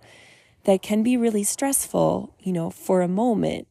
that 0.64 0.82
can 0.82 1.02
be 1.02 1.16
really 1.16 1.42
stressful, 1.42 2.34
you 2.40 2.52
know, 2.52 2.70
for 2.70 3.02
a 3.02 3.08
moment 3.08 3.66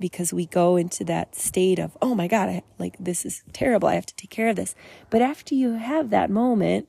because 0.00 0.32
we 0.32 0.46
go 0.46 0.76
into 0.76 1.04
that 1.04 1.34
state 1.34 1.78
of, 1.78 1.96
oh 2.00 2.14
my 2.14 2.28
God, 2.28 2.48
I, 2.48 2.62
like 2.78 2.96
this 3.00 3.24
is 3.24 3.42
terrible. 3.52 3.88
I 3.88 3.94
have 3.94 4.06
to 4.06 4.16
take 4.16 4.30
care 4.30 4.48
of 4.48 4.56
this. 4.56 4.74
But 5.10 5.22
after 5.22 5.54
you 5.54 5.72
have 5.72 6.10
that 6.10 6.30
moment 6.30 6.88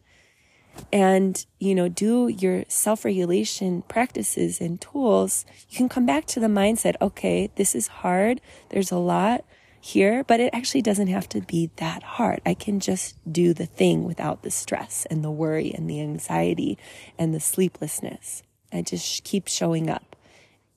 and, 0.92 1.46
you 1.60 1.76
know, 1.76 1.90
do 1.90 2.28
your 2.28 2.64
self 2.68 3.06
regulation 3.06 3.84
practices 3.84 4.62
and 4.62 4.80
tools, 4.80 5.46
you 5.70 5.78
can 5.78 5.90
come 5.90 6.06
back 6.06 6.26
to 6.28 6.40
the 6.40 6.48
mindset, 6.48 6.96
okay, 7.02 7.50
this 7.56 7.76
is 7.76 7.88
hard. 7.88 8.42
There's 8.70 8.92
a 8.92 8.98
lot 8.98 9.46
here, 9.82 10.24
but 10.24 10.40
it 10.40 10.54
actually 10.54 10.82
doesn't 10.82 11.08
have 11.08 11.30
to 11.30 11.42
be 11.42 11.72
that 11.78 12.04
hard. 12.04 12.42
I 12.46 12.54
can 12.54 12.80
just 12.80 13.16
do 13.32 13.54
the 13.54 13.66
thing 13.66 14.04
without 14.04 14.44
the 14.44 14.52
stress 14.52 15.06
and 15.10 15.24
the 15.24 15.32
worry 15.32 15.74
and 15.74 15.90
the 15.90 16.02
anxiety 16.02 16.78
and 17.18 17.34
the 17.34 17.40
sleeplessness. 17.40 18.44
I 18.72 18.82
just 18.82 19.24
keep 19.24 19.48
showing 19.48 19.90
up 19.90 20.16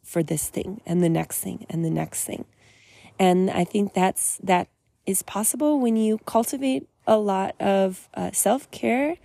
for 0.02 0.22
this 0.22 0.48
thing 0.48 0.80
and 0.86 1.02
the 1.02 1.08
next 1.08 1.40
thing 1.40 1.66
and 1.68 1.84
the 1.84 1.90
next 1.90 2.24
thing. 2.24 2.44
And 3.18 3.50
I 3.50 3.64
think 3.64 3.94
that's, 3.94 4.38
that 4.42 4.68
is 5.06 5.22
possible 5.22 5.80
when 5.80 5.96
you 5.96 6.18
cultivate 6.18 6.88
a 7.06 7.16
lot 7.16 7.60
of 7.60 8.08
uh, 8.14 8.30
self 8.32 8.70
care 8.70 9.16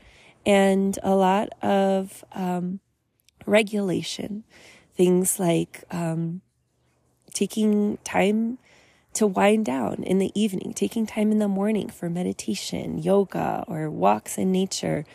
and 0.48 0.98
a 1.04 1.13
lot 1.13 1.50
of 1.62 2.24
um, 2.32 2.80
regulation. 3.46 4.46
Things 4.96 5.39
like 5.39 5.84
um, 5.92 6.42
taking 7.34 7.98
time 8.06 8.58
to 9.13 9.27
wind 9.27 9.66
down 9.66 10.04
in 10.04 10.20
the 10.20 10.32
evening, 10.39 10.74
taking 10.74 11.06
time 11.06 11.32
in 11.32 11.39
the 11.39 11.48
morning 11.50 11.89
for 11.89 12.10
meditation, 12.10 12.98
yoga, 12.98 13.66
or 13.68 13.89
walks 13.92 14.38
in 14.38 14.51
nature. 14.51 15.06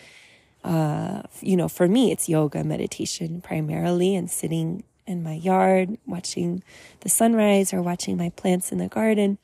Uh, 0.63 1.23
you 1.41 1.57
know, 1.57 1.69
for 1.69 1.89
me, 1.89 2.13
it's 2.13 2.29
yoga, 2.29 2.63
meditation 2.63 3.41
primarily, 3.41 4.15
and 4.15 4.31
sitting 4.31 4.85
in 5.07 5.23
my 5.23 5.35
yard, 5.35 5.97
watching 6.07 6.63
the 7.01 7.09
sunrise 7.09 7.73
or 7.73 7.81
watching 7.81 8.17
my 8.17 8.29
plants 8.31 8.71
in 8.71 8.79
the 8.79 8.89
garden. 8.89 9.39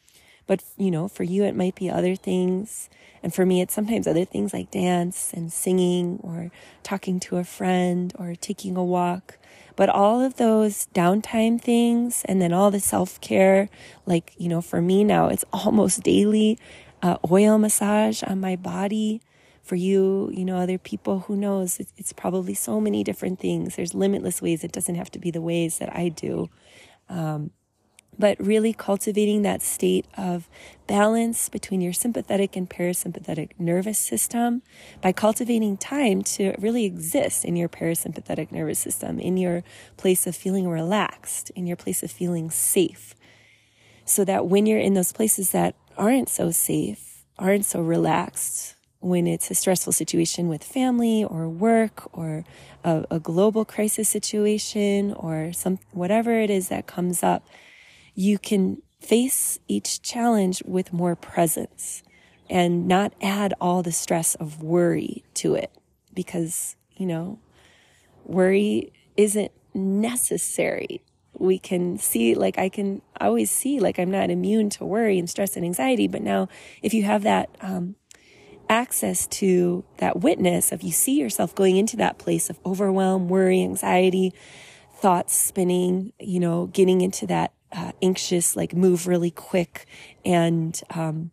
But, 0.48 0.64
you 0.76 0.90
know, 0.90 1.06
for 1.06 1.22
you, 1.22 1.44
it 1.44 1.54
might 1.54 1.76
be 1.76 1.88
other 1.88 2.16
things. 2.16 2.90
And 3.22 3.32
for 3.32 3.46
me, 3.46 3.60
it's 3.60 3.74
sometimes 3.74 4.08
other 4.08 4.24
things 4.24 4.52
like 4.52 4.70
dance 4.72 5.32
and 5.32 5.52
singing 5.52 6.18
or 6.22 6.50
talking 6.82 7.20
to 7.20 7.36
a 7.36 7.44
friend 7.44 8.12
or 8.18 8.34
taking 8.34 8.76
a 8.76 8.82
walk. 8.82 9.38
But 9.76 9.90
all 9.90 10.20
of 10.20 10.36
those 10.38 10.88
downtime 10.94 11.60
things 11.60 12.24
and 12.24 12.42
then 12.42 12.52
all 12.52 12.70
the 12.72 12.80
self 12.80 13.20
care, 13.20 13.68
like, 14.06 14.32
you 14.38 14.48
know, 14.48 14.60
for 14.60 14.82
me 14.82 15.04
now, 15.04 15.28
it's 15.28 15.44
almost 15.52 16.02
daily 16.02 16.58
uh, 17.02 17.18
oil 17.30 17.58
massage 17.58 18.22
on 18.24 18.40
my 18.40 18.56
body 18.56 19.20
for 19.62 19.76
you, 19.76 20.30
you 20.32 20.46
know, 20.46 20.56
other 20.56 20.78
people, 20.78 21.20
who 21.20 21.36
knows? 21.36 21.78
It's, 21.78 21.92
it's, 21.98 22.12
probably 22.14 22.54
so 22.54 22.80
many 22.80 23.04
different 23.04 23.38
things. 23.38 23.76
There's 23.76 23.92
limitless 23.92 24.40
ways. 24.40 24.64
It 24.64 24.72
doesn't 24.72 24.94
have 24.94 25.10
to 25.10 25.18
be 25.18 25.30
the 25.30 25.42
ways 25.42 25.76
that 25.76 25.94
I 25.94 26.08
do. 26.08 26.48
Um, 27.10 27.50
but 28.18 28.36
really 28.44 28.72
cultivating 28.72 29.42
that 29.42 29.62
state 29.62 30.06
of 30.16 30.48
balance 30.86 31.48
between 31.48 31.80
your 31.80 31.92
sympathetic 31.92 32.56
and 32.56 32.68
parasympathetic 32.68 33.50
nervous 33.58 33.98
system 33.98 34.62
by 35.00 35.12
cultivating 35.12 35.76
time 35.76 36.22
to 36.22 36.54
really 36.58 36.84
exist 36.84 37.44
in 37.44 37.56
your 37.56 37.68
parasympathetic 37.68 38.50
nervous 38.50 38.78
system, 38.78 39.20
in 39.20 39.36
your 39.36 39.62
place 39.96 40.26
of 40.26 40.34
feeling 40.34 40.68
relaxed, 40.68 41.50
in 41.50 41.66
your 41.66 41.76
place 41.76 42.02
of 42.02 42.10
feeling 42.10 42.50
safe. 42.50 43.14
So 44.04 44.24
that 44.24 44.46
when 44.46 44.66
you're 44.66 44.80
in 44.80 44.94
those 44.94 45.12
places 45.12 45.50
that 45.50 45.74
aren't 45.96 46.28
so 46.28 46.50
safe, 46.50 47.24
aren't 47.38 47.66
so 47.66 47.80
relaxed, 47.80 48.74
when 49.00 49.26
it's 49.26 49.50
a 49.50 49.54
stressful 49.54 49.92
situation 49.92 50.48
with 50.48 50.64
family 50.64 51.22
or 51.22 51.48
work 51.48 52.08
or 52.12 52.44
a, 52.82 53.04
a, 53.10 53.20
global 53.20 53.64
crisis 53.64 54.08
situation 54.08 55.12
or 55.12 55.52
some 55.52 55.78
whatever 55.92 56.40
it 56.40 56.50
is 56.50 56.68
that 56.68 56.86
comes 56.86 57.22
up, 57.22 57.46
you 58.18 58.36
can 58.36 58.82
face 59.00 59.60
each 59.68 60.02
challenge 60.02 60.60
with 60.66 60.92
more 60.92 61.14
presence 61.14 62.02
and 62.50 62.88
not 62.88 63.12
add 63.22 63.54
all 63.60 63.80
the 63.80 63.92
stress 63.92 64.34
of 64.34 64.60
worry 64.60 65.22
to 65.34 65.54
it 65.54 65.70
because, 66.14 66.74
you 66.96 67.06
know, 67.06 67.38
worry 68.24 68.92
isn't 69.16 69.52
necessary. 69.72 71.00
We 71.34 71.60
can 71.60 71.96
see, 71.96 72.34
like, 72.34 72.58
I 72.58 72.68
can 72.68 73.02
always 73.20 73.52
see, 73.52 73.78
like, 73.78 74.00
I'm 74.00 74.10
not 74.10 74.30
immune 74.30 74.68
to 74.70 74.84
worry 74.84 75.16
and 75.20 75.30
stress 75.30 75.54
and 75.54 75.64
anxiety. 75.64 76.08
But 76.08 76.22
now, 76.22 76.48
if 76.82 76.92
you 76.92 77.04
have 77.04 77.22
that, 77.22 77.48
um, 77.60 77.94
access 78.68 79.28
to 79.28 79.84
that 79.98 80.18
witness 80.18 80.72
of 80.72 80.82
you 80.82 80.90
see 80.90 81.20
yourself 81.20 81.54
going 81.54 81.76
into 81.76 81.96
that 81.98 82.18
place 82.18 82.50
of 82.50 82.58
overwhelm, 82.66 83.28
worry, 83.28 83.62
anxiety, 83.62 84.34
thoughts 84.96 85.34
spinning, 85.34 86.12
you 86.18 86.40
know, 86.40 86.66
getting 86.66 87.00
into 87.00 87.24
that 87.28 87.52
uh, 87.72 87.92
anxious, 88.02 88.56
like 88.56 88.74
move 88.74 89.06
really 89.06 89.30
quick 89.30 89.86
and 90.24 90.80
um, 90.90 91.30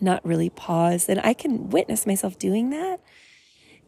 not 0.00 0.24
really 0.24 0.50
pause. 0.50 1.08
And 1.08 1.20
I 1.22 1.34
can 1.34 1.70
witness 1.70 2.06
myself 2.06 2.38
doing 2.38 2.70
that 2.70 3.00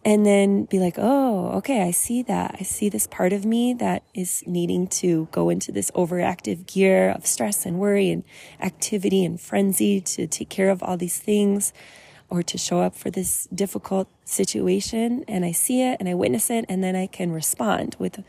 and 0.04 0.26
then 0.26 0.64
be 0.64 0.78
like, 0.78 0.96
oh, 0.98 1.48
okay, 1.56 1.82
I 1.82 1.90
see 1.90 2.22
that. 2.24 2.56
I 2.60 2.62
see 2.62 2.88
this 2.88 3.06
part 3.06 3.32
of 3.32 3.46
me 3.46 3.72
that 3.74 4.02
is 4.12 4.44
needing 4.46 4.86
to 4.88 5.28
go 5.32 5.48
into 5.48 5.72
this 5.72 5.90
overactive 5.92 6.66
gear 6.66 7.10
of 7.10 7.26
stress 7.26 7.64
and 7.64 7.78
worry 7.78 8.10
and 8.10 8.22
activity 8.60 9.24
and 9.24 9.40
frenzy 9.40 10.00
to 10.02 10.26
take 10.26 10.50
care 10.50 10.68
of 10.68 10.82
all 10.82 10.98
these 10.98 11.18
things 11.18 11.72
or 12.28 12.42
to 12.42 12.58
show 12.58 12.80
up 12.80 12.94
for 12.94 13.10
this 13.10 13.46
difficult 13.54 14.08
situation. 14.24 15.24
And 15.26 15.44
I 15.44 15.52
see 15.52 15.82
it 15.82 15.96
and 16.00 16.08
I 16.08 16.14
witness 16.14 16.50
it, 16.50 16.64
and 16.68 16.82
then 16.82 16.96
I 16.96 17.06
can 17.06 17.32
respond 17.32 17.96
with, 17.98 18.22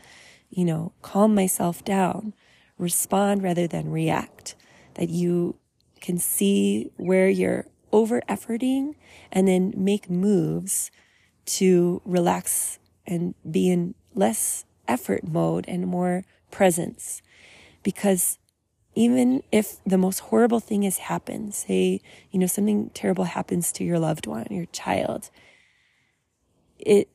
you 0.48 0.64
know, 0.64 0.92
calm 1.02 1.34
myself 1.34 1.84
down, 1.84 2.32
respond 2.78 3.42
rather 3.42 3.66
than 3.66 3.90
react. 3.90 4.54
That 4.94 5.08
you 5.08 5.56
can 6.00 6.18
see 6.18 6.90
where 6.96 7.28
you're 7.28 7.66
over 7.92 8.20
efforting 8.28 8.94
and 9.30 9.46
then 9.46 9.72
make 9.76 10.10
moves 10.10 10.90
to 11.46 12.02
relax 12.04 12.78
and 13.06 13.34
be 13.48 13.70
in 13.70 13.94
less 14.14 14.64
effort 14.88 15.26
mode 15.26 15.64
and 15.68 15.86
more 15.86 16.24
presence. 16.50 17.22
Because 17.82 18.38
even 18.94 19.42
if 19.52 19.76
the 19.84 19.98
most 19.98 20.20
horrible 20.20 20.60
thing 20.60 20.82
has 20.82 20.98
happened, 20.98 21.54
say, 21.54 22.00
you 22.30 22.38
know, 22.38 22.46
something 22.46 22.90
terrible 22.94 23.24
happens 23.24 23.70
to 23.72 23.84
your 23.84 23.98
loved 23.98 24.26
one, 24.26 24.46
your 24.50 24.66
child, 24.66 25.30
it 26.78 27.08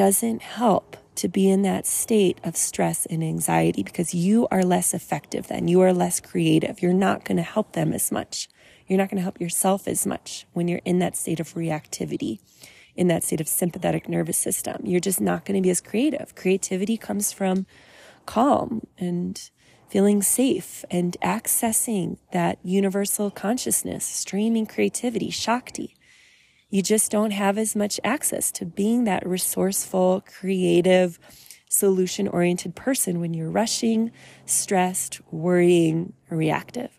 doesn't 0.00 0.40
help 0.40 0.96
to 1.14 1.28
be 1.28 1.50
in 1.50 1.60
that 1.60 1.86
state 1.86 2.38
of 2.42 2.56
stress 2.56 3.04
and 3.04 3.22
anxiety 3.22 3.82
because 3.82 4.14
you 4.14 4.48
are 4.50 4.62
less 4.62 4.94
effective 4.94 5.48
then. 5.48 5.68
You 5.68 5.82
are 5.82 5.92
less 5.92 6.20
creative. 6.20 6.80
You're 6.80 6.94
not 6.94 7.26
going 7.26 7.36
to 7.36 7.42
help 7.42 7.72
them 7.72 7.92
as 7.92 8.10
much. 8.10 8.48
You're 8.86 8.96
not 8.96 9.10
going 9.10 9.18
to 9.18 9.22
help 9.22 9.38
yourself 9.38 9.86
as 9.86 10.06
much 10.06 10.46
when 10.54 10.68
you're 10.68 10.80
in 10.86 11.00
that 11.00 11.18
state 11.18 11.38
of 11.38 11.52
reactivity 11.52 12.38
in 12.96 13.08
that 13.08 13.24
state 13.24 13.42
of 13.42 13.48
sympathetic 13.48 14.08
nervous 14.08 14.38
system. 14.38 14.80
You're 14.84 15.00
just 15.00 15.20
not 15.20 15.44
going 15.44 15.56
to 15.56 15.62
be 15.62 15.68
as 15.68 15.82
creative. 15.82 16.34
Creativity 16.34 16.96
comes 16.96 17.30
from 17.30 17.66
calm 18.24 18.86
and 18.96 19.50
feeling 19.90 20.22
safe 20.22 20.82
and 20.90 21.14
accessing 21.22 22.16
that 22.32 22.58
universal 22.64 23.30
consciousness, 23.30 24.06
streaming 24.06 24.64
creativity, 24.64 25.28
Shakti. 25.28 25.94
You 26.70 26.82
just 26.82 27.10
don't 27.10 27.32
have 27.32 27.58
as 27.58 27.74
much 27.74 27.98
access 28.04 28.52
to 28.52 28.64
being 28.64 29.02
that 29.04 29.26
resourceful, 29.26 30.22
creative, 30.24 31.18
solution 31.68 32.28
oriented 32.28 32.76
person 32.76 33.20
when 33.20 33.34
you're 33.34 33.50
rushing, 33.50 34.12
stressed, 34.46 35.20
worrying, 35.32 36.12
reactive. 36.28 36.90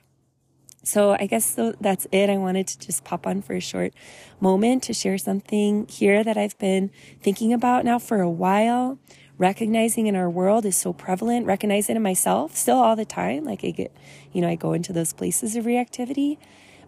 So 0.83 1.15
I 1.19 1.27
guess 1.27 1.57
that's 1.79 2.07
it. 2.11 2.29
I 2.29 2.37
wanted 2.37 2.67
to 2.67 2.79
just 2.79 3.03
pop 3.03 3.27
on 3.27 3.41
for 3.41 3.53
a 3.53 3.61
short 3.61 3.93
moment 4.39 4.83
to 4.83 4.93
share 4.93 5.17
something 5.17 5.87
here 5.87 6.23
that 6.23 6.37
I've 6.37 6.57
been 6.57 6.91
thinking 7.21 7.53
about 7.53 7.85
now 7.85 7.99
for 7.99 8.19
a 8.19 8.29
while. 8.29 8.97
Recognizing 9.37 10.07
in 10.07 10.15
our 10.15 10.29
world 10.29 10.65
is 10.65 10.75
so 10.75 10.91
prevalent, 10.91 11.45
recognizing 11.45 11.95
in 11.95 12.01
myself 12.01 12.55
still 12.55 12.77
all 12.77 12.95
the 12.95 13.05
time. 13.05 13.45
Like 13.45 13.63
I 13.63 13.71
get, 13.71 13.95
you 14.33 14.41
know, 14.41 14.49
I 14.49 14.55
go 14.55 14.73
into 14.73 14.91
those 14.91 15.13
places 15.13 15.55
of 15.55 15.65
reactivity, 15.65 16.37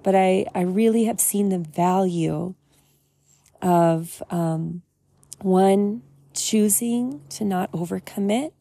but 0.02 0.16
I, 0.16 0.48
I 0.54 0.62
really 0.62 1.06
have 1.06 1.20
seen 1.20 1.50
the 1.50 1.60
value 1.60 2.56
of, 3.64 4.22
um, 4.30 4.84
one, 5.42 6.04
choosing 6.34 7.22
to 7.30 7.46
not 7.46 7.72
overcommit 7.72 8.52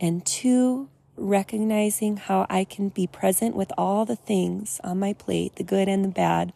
and 0.00 0.24
two, 0.24 0.88
recognizing 1.16 2.16
how 2.16 2.46
I 2.48 2.64
can 2.64 2.88
be 2.88 3.06
present 3.06 3.54
with 3.54 3.72
all 3.76 4.06
the 4.06 4.16
things 4.16 4.80
on 4.82 4.98
my 4.98 5.12
plate, 5.12 5.56
the 5.56 5.64
good 5.64 5.88
and 5.88 6.04
the 6.04 6.08
bad, 6.08 6.52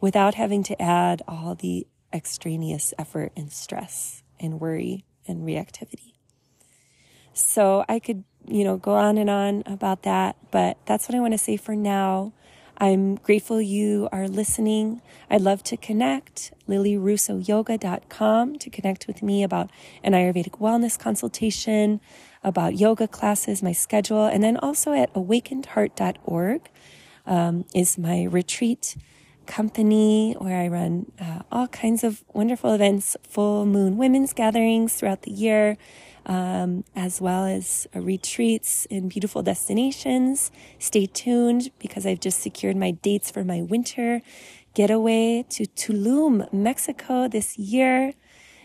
without 0.00 0.34
having 0.34 0.64
to 0.64 0.82
add 0.82 1.22
all 1.28 1.54
the 1.54 1.86
extraneous 2.12 2.92
effort 2.98 3.32
and 3.36 3.52
stress 3.52 4.22
and 4.40 4.60
worry 4.60 5.04
and 5.26 5.46
reactivity. 5.46 6.14
So 7.32 7.84
I 7.88 7.98
could, 7.98 8.24
you 8.46 8.64
know, 8.64 8.76
go 8.76 8.94
on 8.94 9.16
and 9.16 9.30
on 9.30 9.62
about 9.66 10.02
that, 10.02 10.36
but 10.50 10.78
that's 10.84 11.08
what 11.08 11.14
I 11.14 11.20
want 11.20 11.34
to 11.34 11.38
say 11.38 11.56
for 11.56 11.76
now. 11.76 12.32
I'm 12.82 13.14
grateful 13.14 13.60
you 13.60 14.08
are 14.10 14.26
listening. 14.26 15.02
I'd 15.30 15.40
love 15.40 15.62
to 15.70 15.76
connect. 15.76 16.52
LilyRussoYoga.com 16.68 18.58
to 18.58 18.70
connect 18.70 19.06
with 19.06 19.22
me 19.22 19.44
about 19.44 19.70
an 20.02 20.14
Ayurvedic 20.14 20.58
wellness 20.58 20.98
consultation, 20.98 22.00
about 22.42 22.76
yoga 22.76 23.06
classes, 23.06 23.62
my 23.62 23.70
schedule, 23.70 24.24
and 24.24 24.42
then 24.42 24.56
also 24.56 24.92
at 24.92 25.14
awakenedheart.org 25.14 26.62
um, 27.24 27.64
is 27.72 27.96
my 27.98 28.24
retreat 28.24 28.96
company 29.46 30.34
where 30.38 30.60
I 30.60 30.66
run 30.66 31.12
uh, 31.20 31.42
all 31.52 31.68
kinds 31.68 32.02
of 32.02 32.24
wonderful 32.32 32.72
events, 32.72 33.16
full 33.22 33.64
moon 33.64 33.96
women's 33.96 34.32
gatherings 34.32 34.94
throughout 34.94 35.22
the 35.22 35.30
year, 35.30 35.76
um, 36.26 36.84
as 36.94 37.20
well 37.20 37.44
as 37.44 37.86
uh, 37.94 38.00
retreats 38.00 38.86
in 38.86 39.08
beautiful 39.08 39.42
destinations. 39.42 40.50
Stay 40.78 41.06
tuned 41.06 41.70
because 41.78 42.06
I've 42.06 42.20
just 42.20 42.40
secured 42.40 42.76
my 42.76 42.92
dates 42.92 43.30
for 43.30 43.44
my 43.44 43.62
winter 43.62 44.22
getaway 44.74 45.44
to 45.50 45.66
Tulum, 45.66 46.50
Mexico 46.52 47.28
this 47.28 47.58
year. 47.58 48.14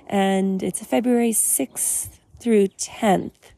And 0.08 0.64
it's 0.64 0.84
February 0.86 1.32
6th 1.32 2.20
through 2.40 2.68
10th. 2.68 3.52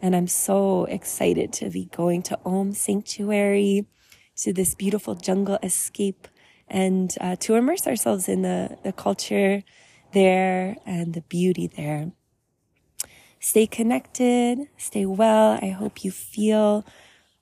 And 0.00 0.16
I'm 0.16 0.26
so 0.26 0.84
excited 0.86 1.52
to 1.54 1.70
be 1.70 1.84
going 1.84 2.22
to 2.22 2.38
Om 2.44 2.72
Sanctuary, 2.72 3.86
to 4.38 4.52
this 4.52 4.74
beautiful 4.74 5.14
jungle 5.14 5.58
escape, 5.62 6.26
and 6.66 7.14
uh, 7.20 7.36
to 7.36 7.54
immerse 7.54 7.86
ourselves 7.86 8.28
in 8.28 8.42
the, 8.42 8.78
the 8.82 8.92
culture 8.92 9.62
there 10.12 10.76
and 10.84 11.14
the 11.14 11.20
beauty 11.20 11.68
there. 11.68 12.10
Stay 13.44 13.66
connected, 13.66 14.68
stay 14.76 15.04
well. 15.04 15.58
I 15.60 15.70
hope 15.70 16.04
you 16.04 16.12
feel 16.12 16.86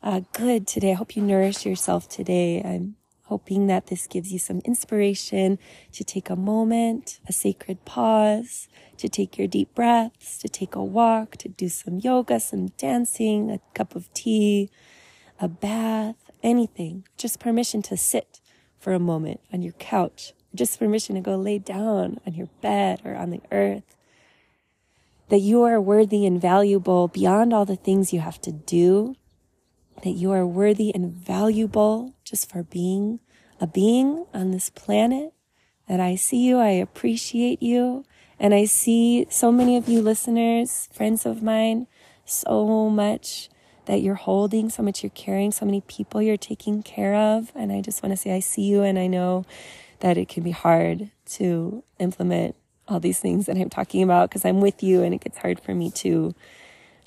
uh, 0.02 0.22
good 0.32 0.66
today. 0.66 0.92
I 0.92 0.94
hope 0.94 1.14
you 1.14 1.22
nourish 1.22 1.66
yourself 1.66 2.08
today. 2.08 2.62
I'm 2.64 2.96
hoping 3.24 3.66
that 3.66 3.88
this 3.88 4.06
gives 4.06 4.32
you 4.32 4.38
some 4.38 4.60
inspiration 4.64 5.58
to 5.92 6.02
take 6.02 6.30
a 6.30 6.36
moment, 6.36 7.20
a 7.28 7.34
sacred 7.34 7.84
pause, 7.84 8.66
to 8.96 9.10
take 9.10 9.36
your 9.36 9.46
deep 9.46 9.74
breaths, 9.74 10.38
to 10.38 10.48
take 10.48 10.74
a 10.74 10.82
walk, 10.82 11.36
to 11.36 11.50
do 11.50 11.68
some 11.68 11.98
yoga, 11.98 12.40
some 12.40 12.68
dancing, 12.78 13.50
a 13.50 13.60
cup 13.74 13.94
of 13.94 14.10
tea, 14.14 14.70
a 15.38 15.48
bath, 15.48 16.30
anything. 16.42 17.04
Just 17.18 17.38
permission 17.38 17.82
to 17.82 17.98
sit 17.98 18.40
for 18.78 18.94
a 18.94 18.98
moment 18.98 19.40
on 19.52 19.60
your 19.60 19.74
couch. 19.74 20.32
Just 20.54 20.78
permission 20.78 21.14
to 21.16 21.20
go 21.20 21.36
lay 21.36 21.58
down 21.58 22.20
on 22.26 22.32
your 22.32 22.48
bed 22.62 23.02
or 23.04 23.14
on 23.14 23.28
the 23.28 23.42
earth. 23.52 23.96
That 25.30 25.38
you 25.38 25.62
are 25.62 25.80
worthy 25.80 26.26
and 26.26 26.40
valuable 26.40 27.08
beyond 27.08 27.54
all 27.54 27.64
the 27.64 27.76
things 27.76 28.12
you 28.12 28.20
have 28.20 28.40
to 28.42 28.52
do 28.52 29.16
that 30.02 30.10
you 30.10 30.30
are 30.32 30.46
worthy 30.46 30.94
and 30.94 31.12
valuable 31.12 32.14
just 32.24 32.50
for 32.50 32.62
being 32.62 33.20
a 33.60 33.66
being 33.66 34.26
on 34.32 34.50
this 34.50 34.70
planet, 34.70 35.32
that 35.86 36.00
I 36.00 36.14
see 36.14 36.38
you, 36.38 36.58
I 36.58 36.70
appreciate 36.70 37.62
you, 37.62 38.04
and 38.38 38.54
I 38.54 38.64
see 38.64 39.26
so 39.28 39.52
many 39.52 39.76
of 39.76 39.88
you 39.88 40.00
listeners, 40.00 40.88
friends 40.92 41.26
of 41.26 41.42
mine, 41.42 41.86
so 42.24 42.88
much 42.88 43.50
that 43.84 44.00
you're 44.00 44.14
holding, 44.14 44.70
so 44.70 44.82
much 44.82 45.02
you're 45.02 45.10
carrying, 45.10 45.52
so 45.52 45.66
many 45.66 45.82
people 45.82 46.22
you're 46.22 46.36
taking 46.36 46.82
care 46.82 47.14
of. 47.14 47.52
And 47.54 47.70
I 47.70 47.82
just 47.82 48.02
want 48.02 48.12
to 48.12 48.16
say, 48.16 48.34
I 48.34 48.40
see 48.40 48.62
you, 48.62 48.82
and 48.82 48.98
I 48.98 49.06
know 49.06 49.44
that 49.98 50.16
it 50.16 50.28
can 50.28 50.42
be 50.42 50.52
hard 50.52 51.10
to 51.26 51.84
implement 51.98 52.56
all 52.90 53.00
these 53.00 53.20
things 53.20 53.46
that 53.46 53.56
I'm 53.56 53.70
talking 53.70 54.02
about 54.02 54.30
because 54.30 54.44
I'm 54.44 54.60
with 54.60 54.82
you 54.82 55.02
and 55.02 55.14
it 55.14 55.20
gets 55.20 55.38
hard 55.38 55.60
for 55.60 55.74
me 55.74 55.90
too. 55.90 56.34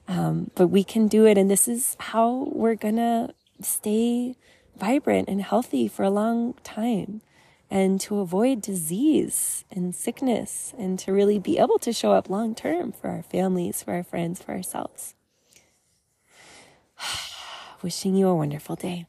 Um, 0.08 0.52
but 0.56 0.68
we 0.68 0.84
can 0.84 1.08
do 1.08 1.26
it. 1.26 1.38
And 1.38 1.50
this 1.50 1.68
is 1.68 1.96
how 2.00 2.50
we're 2.52 2.76
going 2.76 2.98
to 2.98 3.34
stay 3.62 4.36
vibrant 4.78 5.30
and 5.30 5.42
healthy 5.42 5.88
for 5.88 6.04
a 6.04 6.10
long 6.10 6.56
time 6.64 7.22
and 7.70 8.00
to 8.02 8.20
avoid 8.20 8.62
disease 8.62 9.66
and 9.72 9.96
sickness 9.96 10.74
and 10.78 11.00
to 11.00 11.12
really 11.12 11.40
be 11.40 11.58
able 11.58 11.80
to 11.80 11.92
show 11.94 12.12
up 12.12 12.30
long 12.30 12.54
term 12.54 12.92
for 12.92 13.10
our 13.10 13.24
families, 13.24 13.82
for 13.82 13.94
our 13.94 14.04
friends, 14.04 14.42
for 14.42 14.52
ourselves. 14.52 15.16
Wishing 17.82 18.16
you 18.16 18.28
a 18.28 18.36
wonderful 18.36 18.76
day. 18.76 19.08